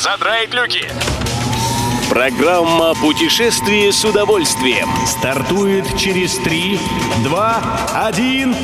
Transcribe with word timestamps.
задраить 0.00 0.54
люки. 0.54 0.88
Программа 2.08 2.94
«Путешествие 2.94 3.92
с 3.92 4.02
удовольствием» 4.02 4.88
стартует 5.06 5.84
через 5.98 6.36
3, 6.38 6.78
2, 7.24 7.88
1... 8.06 8.56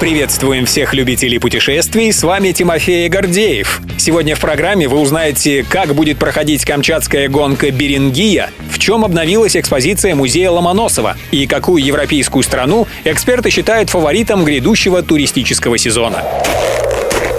Приветствуем 0.00 0.66
всех 0.66 0.92
любителей 0.92 1.38
путешествий, 1.38 2.12
с 2.12 2.22
вами 2.22 2.52
Тимофей 2.52 3.08
Гордеев. 3.08 3.80
Сегодня 3.96 4.34
в 4.34 4.40
программе 4.40 4.88
вы 4.88 4.98
узнаете, 4.98 5.64
как 5.66 5.94
будет 5.94 6.18
проходить 6.18 6.64
камчатская 6.64 7.28
гонка 7.28 7.70
Берингия, 7.70 8.50
в 8.70 8.78
чем 8.78 9.04
обновилась 9.04 9.56
экспозиция 9.56 10.14
музея 10.14 10.50
Ломоносова 10.50 11.16
и 11.30 11.46
какую 11.46 11.82
европейскую 11.82 12.42
страну 12.42 12.86
эксперты 13.04 13.50
считают 13.50 13.88
фаворитом 13.88 14.44
грядущего 14.44 15.02
туристического 15.02 15.78
сезона. 15.78 16.22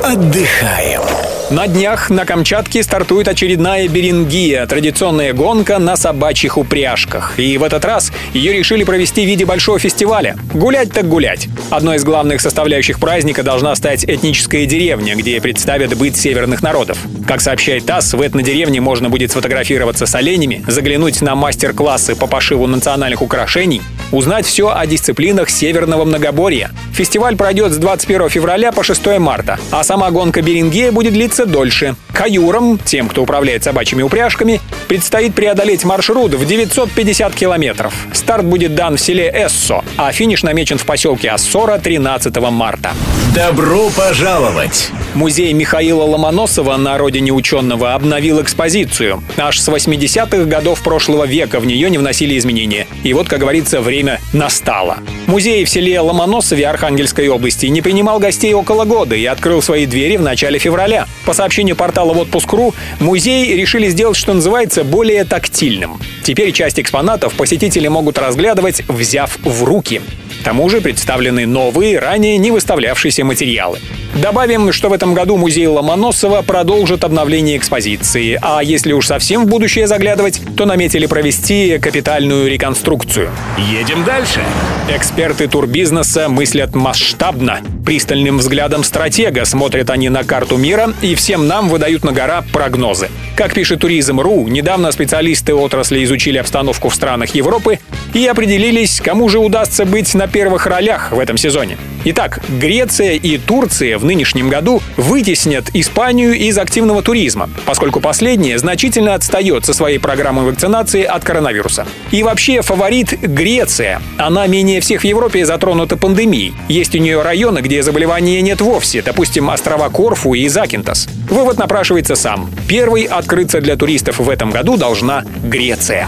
Отдыхаем. 0.05 1.34
На 1.51 1.67
днях 1.67 2.09
на 2.09 2.25
Камчатке 2.25 2.81
стартует 2.81 3.27
очередная 3.27 3.87
Берингия, 3.87 4.65
традиционная 4.65 5.31
гонка 5.31 5.77
на 5.77 5.95
собачьих 5.95 6.57
упряжках. 6.57 7.37
И 7.37 7.59
в 7.59 7.63
этот 7.63 7.85
раз 7.85 8.11
ее 8.33 8.53
решили 8.53 8.83
провести 8.83 9.23
в 9.23 9.27
виде 9.27 9.45
большого 9.45 9.77
фестиваля. 9.77 10.35
Гулять 10.55 10.91
так 10.91 11.07
гулять. 11.07 11.47
Одной 11.69 11.97
из 11.97 12.03
главных 12.03 12.41
составляющих 12.41 12.99
праздника 12.99 13.43
должна 13.43 13.75
стать 13.75 14.05
этническая 14.05 14.65
деревня, 14.65 15.15
где 15.15 15.39
представят 15.39 15.95
быт 15.95 16.17
северных 16.17 16.63
народов. 16.63 16.97
Как 17.27 17.41
сообщает 17.41 17.85
ТАСС, 17.85 18.13
в 18.13 18.25
этнодеревне 18.25 18.81
можно 18.81 19.09
будет 19.09 19.29
сфотографироваться 19.29 20.07
с 20.07 20.15
оленями, 20.15 20.63
заглянуть 20.67 21.21
на 21.21 21.35
мастер-классы 21.35 22.15
по 22.15 22.25
пошиву 22.25 22.65
национальных 22.65 23.21
украшений, 23.21 23.83
узнать 24.11 24.47
все 24.47 24.69
о 24.69 24.85
дисциплинах 24.87 25.49
северного 25.49 26.05
многоборья. 26.05 26.71
Фестиваль 26.93 27.35
пройдет 27.35 27.71
с 27.71 27.77
21 27.77 28.29
февраля 28.29 28.71
по 28.71 28.83
6 28.83 29.19
марта, 29.19 29.59
а 29.71 29.83
сама 29.83 30.09
гонка 30.11 30.41
Берингея 30.41 30.91
будет 30.91 31.13
длиться 31.13 31.34
дольше. 31.43 31.95
Каюрам, 32.13 32.77
тем, 32.77 33.09
кто 33.09 33.23
управляет 33.23 33.65
собачьими 33.65 34.01
упряжками, 34.01 34.61
предстоит 34.87 35.35
преодолеть 35.35 35.83
маршрут 35.83 36.33
в 36.35 36.45
950 36.45 37.35
километров. 37.35 37.93
Старт 38.13 38.45
будет 38.45 38.75
дан 38.75 38.95
в 38.95 39.01
селе 39.01 39.29
Эссо, 39.35 39.83
а 39.97 40.13
финиш 40.13 40.43
намечен 40.43 40.77
в 40.77 40.85
поселке 40.85 41.31
Ассора 41.31 41.77
13 41.77 42.37
марта. 42.51 42.93
Добро 43.33 43.89
пожаловать! 43.89 44.91
Музей 45.15 45.53
Михаила 45.53 46.03
Ломоносова 46.03 46.75
на 46.75 46.97
родине 46.97 47.31
ученого 47.31 47.93
обновил 47.93 48.41
экспозицию. 48.41 49.23
Аж 49.37 49.61
с 49.61 49.69
80-х 49.69 50.43
годов 50.43 50.83
прошлого 50.83 51.25
века 51.25 51.61
в 51.61 51.65
нее 51.65 51.89
не 51.89 51.97
вносили 51.97 52.37
изменения. 52.37 52.85
И 53.03 53.13
вот, 53.13 53.29
как 53.29 53.39
говорится, 53.39 53.79
время 53.79 54.19
настало. 54.33 54.97
Музей 55.27 55.63
в 55.63 55.69
селе 55.69 56.01
Ломоносове 56.01 56.67
Архангельской 56.67 57.29
области 57.29 57.67
не 57.67 57.81
принимал 57.81 58.19
гостей 58.19 58.53
около 58.53 58.83
года 58.83 59.15
и 59.15 59.23
открыл 59.23 59.61
свои 59.61 59.85
двери 59.85 60.17
в 60.17 60.21
начале 60.21 60.59
февраля. 60.59 61.07
По 61.25 61.31
сообщению 61.33 61.77
портала 61.77 62.11
«Отпуск.ру», 62.11 62.75
музей 62.99 63.55
решили 63.55 63.87
сделать, 63.87 64.17
что 64.17 64.33
называется, 64.33 64.83
более 64.83 65.23
тактильным. 65.23 65.97
Теперь 66.23 66.51
часть 66.51 66.77
экспонатов 66.77 67.35
посетители 67.35 67.87
могут 67.87 68.17
разглядывать, 68.17 68.83
взяв 68.89 69.37
в 69.43 69.63
руки. 69.63 70.01
К 70.41 70.43
тому 70.43 70.69
же 70.69 70.81
представлены 70.81 71.45
новые, 71.45 71.99
ранее 71.99 72.37
не 72.37 72.51
выставлявшиеся 72.51 73.23
материалы. 73.23 73.79
Добавим, 74.15 74.71
что 74.71 74.87
в 74.87 74.93
этом 74.93 75.13
году 75.13 75.35
музей 75.35 75.67
Ломоносова 75.67 76.41
продолжит 76.41 77.03
обновление 77.03 77.57
экспозиции, 77.57 78.39
а 78.41 78.61
если 78.63 78.93
уж 78.93 79.07
совсем 79.07 79.43
в 79.43 79.47
будущее 79.47 79.87
заглядывать, 79.87 80.39
то 80.55 80.65
наметили 80.65 81.05
провести 81.05 81.77
капитальную 81.79 82.49
реконструкцию. 82.49 83.29
Едем 83.57 84.05
дальше. 84.05 84.41
Эксперты 84.89 85.49
турбизнеса 85.49 86.29
мыслят 86.29 86.75
масштабно. 86.75 87.59
Пристальным 87.85 88.37
взглядом 88.37 88.85
стратега 88.85 89.43
смотрят 89.43 89.89
они 89.89 90.07
на 90.07 90.23
карту 90.23 90.55
мира 90.55 90.93
и 91.01 91.13
всем 91.15 91.47
нам 91.47 91.67
выдают 91.67 92.05
на 92.05 92.13
гора 92.13 92.41
прогнозы. 92.53 93.09
Как 93.35 93.53
пишет 93.53 93.81
Туризм.ру, 93.81 94.47
недавно 94.47 94.93
специалисты 94.93 95.53
отрасли 95.53 96.01
изучили 96.05 96.37
обстановку 96.37 96.87
в 96.87 96.95
странах 96.95 97.35
Европы 97.35 97.79
и 98.13 98.25
определились, 98.25 99.01
кому 99.01 99.27
же 99.27 99.39
удастся 99.39 99.85
быть 99.85 100.13
на 100.13 100.27
первых 100.27 100.67
ролях 100.67 101.11
в 101.11 101.19
этом 101.19 101.35
сезоне. 101.35 101.77
Итак, 102.07 102.39
Греция 102.47 103.13
и 103.13 103.39
Турция 103.39 103.97
в 103.97 104.05
нынешнем 104.05 104.47
году 104.47 104.79
вытеснят 104.95 105.71
Испанию 105.73 106.35
из 106.35 106.55
активного 106.55 107.01
туризма, 107.01 107.49
поскольку 107.65 107.99
последняя 107.99 108.59
значительно 108.59 109.15
отстает 109.15 109.65
со 109.65 109.73
своей 109.73 109.97
программой 109.97 110.45
вакцинации 110.45 111.01
от 111.01 111.23
коронавируса. 111.23 111.87
И 112.11 112.21
вообще 112.21 112.61
фаворит 112.61 113.19
Греция. 113.19 114.03
Она 114.17 114.45
менее 114.45 114.81
всех 114.81 115.01
в 115.01 115.03
Европе 115.05 115.45
затронута 115.45 115.97
пандемией. 115.97 116.53
Есть 116.67 116.93
у 116.93 116.99
нее 116.99 117.23
районы, 117.23 117.59
где 117.59 117.81
заболевания 117.81 118.39
нет 118.43 118.61
вовсе, 118.61 119.01
допустим, 119.01 119.49
острова 119.49 119.89
Корфу 119.89 120.35
и 120.35 120.47
Закинтас. 120.47 121.07
Вывод 121.27 121.57
напрашивается 121.57 122.15
сам. 122.15 122.51
Первый 122.67 123.05
открыться 123.05 123.61
для 123.61 123.77
туристов 123.77 124.19
в 124.19 124.29
этом 124.29 124.51
году 124.51 124.77
должна 124.77 125.23
Греция. 125.43 126.07